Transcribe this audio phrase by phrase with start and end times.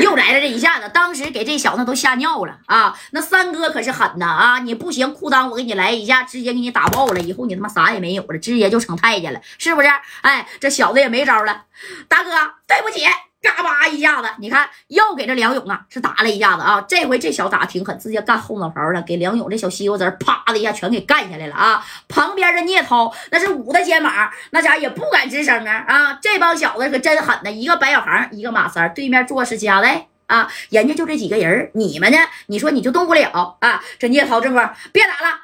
[0.00, 2.98] 又来了这一下子，当时给这小子都吓尿了啊！
[3.12, 4.58] 那三哥可是狠呐啊！
[4.60, 9.88] 你不行，裤裆我给你来一下，直接给你打爆了，以后你他妈啥也没有了，直接就成太监了，是不是？
[10.22, 11.64] 哎，这小子也没招了，
[12.08, 12.30] 大哥，
[12.66, 13.04] 对不起。
[13.42, 16.80] 嘎巴一下子，你看又给这梁勇啊是打了一下子啊！
[16.86, 21.82] 这回这小子打挺狠，直接干后脑勺了，给梁勇这小西瓜子啪的一下全给干下来了啊！
[22.06, 26.18] 旁边的聂涛那是捂着肩膀，那家也不敢吱声啊啊！
[26.20, 32.18] 这帮小子可真狠呐，一个白小航，一个马三，对面坐是加代啊，人家就这几个人，你们呢？
[32.46, 33.82] 你说你就动不了啊？
[33.98, 35.40] 这聂涛正光别打了，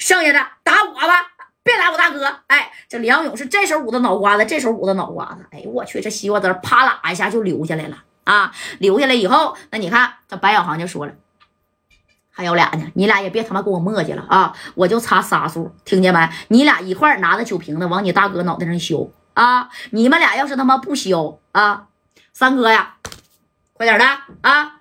[0.00, 1.28] 剩下的打我吧。
[1.70, 2.26] 别打我大哥！
[2.48, 5.46] 哎，这梁勇是这手捂的脑瓜子，这手捂的脑瓜子。
[5.50, 8.52] 哎呦我去，这西瓜汁啪啦一下就流下来了啊！
[8.78, 11.12] 流下来以后，那你看这白小航就说了，
[12.30, 14.54] 还有俩呢，你俩也别他妈跟我磨叽了啊！
[14.74, 16.28] 我就差仨数，听见没？
[16.48, 19.68] 你俩一块拿着酒瓶子往你大哥脑袋上削啊！
[19.90, 21.86] 你们俩要是他妈不削啊，
[22.32, 22.96] 三哥呀，
[23.72, 24.04] 快点的
[24.42, 24.79] 啊！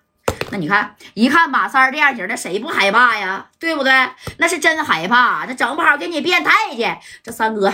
[0.52, 3.48] 那你看，一看马三这样型的，谁不害怕呀？
[3.60, 4.10] 对不对？
[4.38, 6.88] 那是真害怕，这整不好给你变态去。
[7.22, 7.74] 这三哥，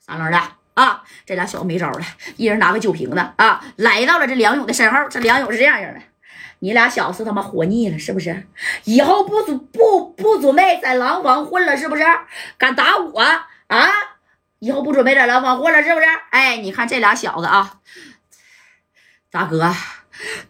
[0.00, 0.40] 三轮的
[0.74, 2.00] 啊，这俩小子没招了，
[2.36, 5.08] 一人拿个酒瓶子啊，来到了这梁勇的身后。
[5.10, 6.00] 这梁勇是这样型的，
[6.60, 8.46] 你俩小子他妈活腻了是不是？
[8.84, 12.04] 以后不准不不准备在廊坊混了是不是？
[12.56, 13.90] 敢打我啊？
[14.60, 16.06] 以后不准备在廊坊混了是不是？
[16.30, 17.80] 哎，你看这俩小子啊，
[19.30, 19.74] 大哥。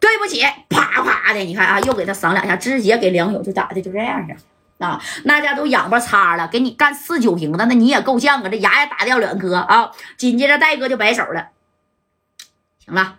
[0.06, 4.36] 对不起，啪啪的，你看啊，又给他赏两下，直接给梁勇就打的就这样式
[4.78, 9.90] 啊，那家都仰巴擦了，给你干四九瓶子，那你也够呛啊，这牙也打掉两颗啊。
[10.16, 11.48] 紧接着戴哥就摆手了，
[12.84, 13.16] 行了，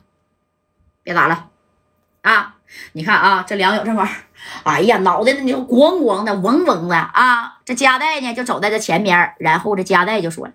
[1.03, 1.49] 别打了
[2.21, 2.55] 啊！
[2.93, 4.07] 你看啊，这梁勇这会儿，
[4.63, 7.57] 哎呀，脑袋那就咣咣的，嗡嗡的啊。
[7.65, 10.53] 这加代呢就走在这前面，然后这加代就说了：“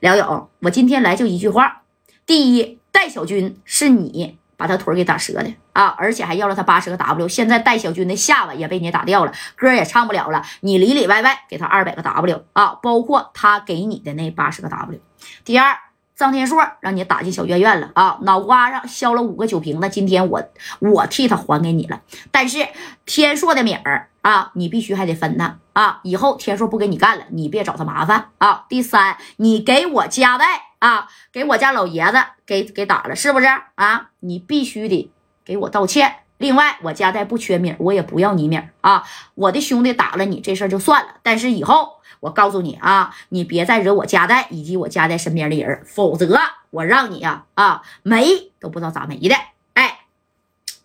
[0.00, 1.80] 梁勇，我今天来就一句话，
[2.26, 7.26] 第一，戴小军是你。”把他腿给打折的啊，而且还要了他八十个 W。
[7.26, 10.44] 现在戴小军的下巴也被你打掉了，歌也唱不了了。
[10.60, 15.00] 你里里外外给他二百个 W 啊，包括他给你的那八十个 W。
[15.46, 15.74] 第二，
[16.14, 20.42] 张天硕让你打进小院院了啊，脑瓜上削了五个酒瓶子，今天我
[20.80, 22.02] 我替他还给你了。
[22.30, 22.68] 但是
[23.06, 28.66] 天硕的米儿啊，你必须还得分他啊，以后天硕不给你干了，你别找他麻烦啊。
[28.68, 30.69] 第三，你给我加代。
[30.80, 33.46] 啊，给我家老爷子给给打了，是不是
[33.76, 34.10] 啊？
[34.18, 35.10] 你必须得
[35.44, 36.16] 给我道歉。
[36.38, 39.04] 另外，我家代不缺米，我也不要你米啊。
[39.34, 49.34] 我的兄弟打了你这事儿就算了，但是以后我告诉你啊，你别再惹我家代以及我家代身边的人，否则我让你呀啊没都不知道咋没的。
[49.74, 50.00] 哎，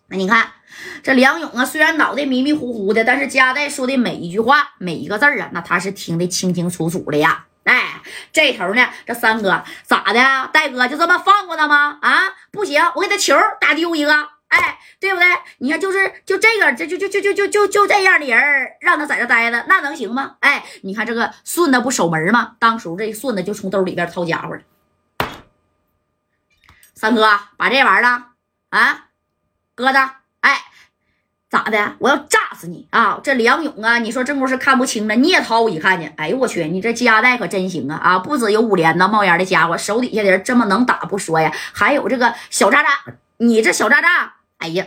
[0.08, 0.50] 那你看
[1.02, 7.46] 这梁勇啊，虽然脑袋迷迷糊糊的，但是家代说的每一句话每一个字啊，那他是听得清清楚楚的呀。
[7.66, 8.00] 哎，
[8.32, 10.50] 这头呢，这三哥咋的？
[10.52, 11.98] 戴哥就这么放过他吗？
[12.00, 14.12] 啊，不行，我给他球打丢一个，
[14.46, 15.26] 哎，对不对？
[15.58, 18.40] 你看，就是就这个，这就就就就就就就这样的人，
[18.80, 20.36] 让他在这待着，那能行吗？
[20.38, 22.54] 哎，你看这个顺子不守门吗？
[22.60, 24.62] 当时这顺子就从兜里边掏家伙了。
[26.94, 28.22] 三哥，把这玩意儿
[28.70, 29.06] 啊，
[29.74, 29.98] 搁着，
[30.40, 30.62] 哎。
[31.56, 31.94] 咋的？
[31.98, 33.18] 我要炸死你啊！
[33.22, 35.14] 这梁勇啊，你说这不是看不清了。
[35.16, 37.96] 聂涛一看见，哎呦我去，你这家代可真行啊！
[37.96, 42.90] 啊，不止有五连呐，冒烟的家伙，手底下的人这么能打不说呀，还有这个小渣渣，
[43.38, 44.84] 你这小渣渣，哎呀，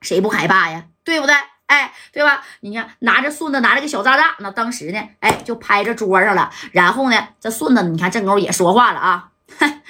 [0.00, 0.84] 谁不害怕呀？
[1.02, 1.34] 对不对？
[1.66, 2.44] 哎，对吧？
[2.60, 6.50] 你看拿着顺子拿着个小渣渣，那当时呢，哎，就拍着桌上了。
[6.70, 9.82] 然后呢，这顺子你看正勾也说话了啊，哼，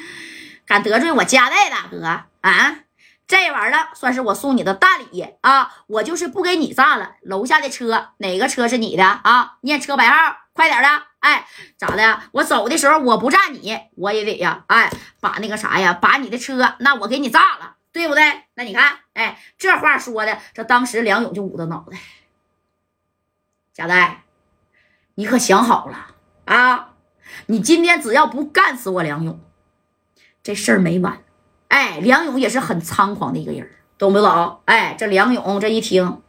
[0.66, 2.02] 敢得罪我家代大哥
[2.40, 2.76] 啊？
[3.30, 5.72] 这玩意儿算是我送你的大礼啊！
[5.86, 7.14] 我就是不给你炸了。
[7.22, 9.58] 楼下的车哪个车是你的啊？
[9.60, 10.88] 念车牌号，快点的！
[11.20, 11.46] 哎，
[11.76, 12.22] 咋的？
[12.32, 14.64] 我走的时候我不炸你，我也得呀！
[14.66, 18.42] 哎，把那个啥呀，把你的车那我给你炸了，对不对？
[18.54, 21.96] 那你看，哎，这话说的，这当时梁勇就捂着脑袋。
[23.72, 24.24] 贾代，
[25.14, 26.16] 你可想好了
[26.46, 26.94] 啊？
[27.46, 29.40] 你今天只要不干死我梁勇，
[30.42, 31.22] 这事儿没完。
[31.70, 34.60] 哎，梁勇也是很猖狂的一个人，懂不懂？
[34.66, 36.20] 哎，这梁勇这一听，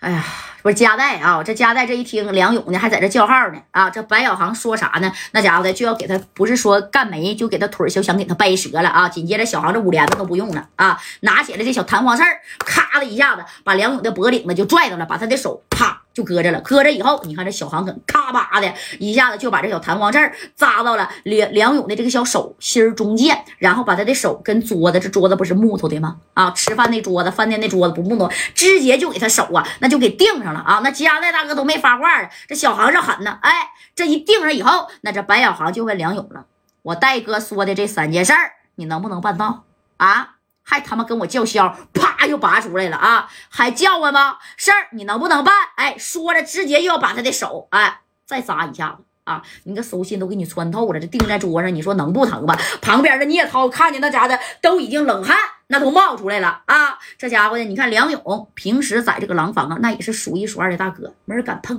[0.00, 0.24] 哎呀。
[0.60, 1.40] 不是加代啊！
[1.42, 3.88] 这加代这一听梁勇呢，还在这叫号呢啊！
[3.88, 5.10] 这白小航说啥呢？
[5.30, 9.08] 那家伙的就要给他，不是说干没，就给他腿就想给他掰折了啊！
[9.08, 12.24] 紧接着小航这五连子都不用了啊，拿起来这小弹簧刺，
[12.58, 16.60] 咔的一下子把梁勇的脖领子就拽到了，把他的手啪就搁着了。
[16.62, 26.16] 搁着以后，你看这小航可咔吧的一下子就把这小弹簧刺儿扎到了梁梁勇的这个小手心中间，然后把他的手跟桌子，这桌子不是木头的吗？
[26.34, 30.48] 啊，吃饭那桌子，饭店那桌子不木头，直接就给他手啊，那就给钉上。
[30.48, 30.80] 了啊！
[30.82, 33.38] 那加代大哥都没发话了，这小航是狠呢。
[33.42, 36.46] 哎，这一定上以后，那这白小航就问梁勇了
[36.80, 39.64] ：“我戴哥说的这三件事儿，你能不能办到
[39.98, 40.37] 啊？
[40.70, 43.26] 还他妈跟我叫嚣，啪又拔出来了啊！
[43.48, 44.36] 还叫唤吗？
[44.58, 45.54] 事儿你能不能办？
[45.76, 49.42] 哎，说着直接又要把他的手哎再扎一下子啊！
[49.64, 52.54] 你个手心都给你穿透了，这钉在桌上，你说能不疼吗？
[52.82, 55.38] 旁边的聂涛看见那家的都已经冷汗
[55.68, 56.98] 那都冒出来了啊！
[57.16, 61.78] 这家伙呢，你看梁勇平时在这个廊坊啊，那也是数一数二的大哥，没人敢碰，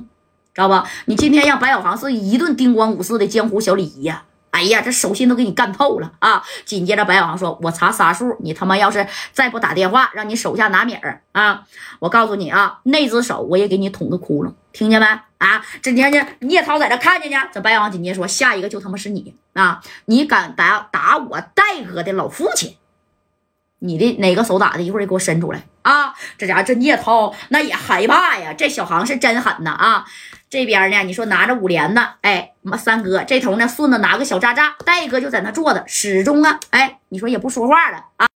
[0.52, 0.90] 知道吧？
[1.06, 4.24] 你今天让白小航是一顿叮咣五四的江湖小礼仪呀！
[4.52, 6.44] 哎呀，这手心都给你干透了啊！
[6.66, 11.64] 紧接着白小航说：“我查仨数，你他妈要是再不打电话，让你手下拿米儿啊！
[12.00, 15.06] 我告诉你啊，那只手我也给你捅个窟窿，听见没？
[15.38, 15.66] 啊！
[15.82, 17.38] 这天呢，聂涛在这看见呢。
[17.54, 19.82] 这白小航紧接着说：下一个就他妈是你啊！
[20.06, 22.76] 你敢打打我戴哥的老父亲？
[23.80, 24.82] 你的哪个手打的？
[24.82, 26.14] 一会儿给我伸出来啊！
[26.38, 28.54] 这家伙这聂涛那也害怕呀！
[28.54, 30.06] 这小航是真狠呐啊！”
[30.50, 38.28] 这边呢，你说拿着五连呢，哎，三哥这头呢，顺子拿个小渣渣，戴哥就在那坐着，始终啊，哎，你说也不说话了啊。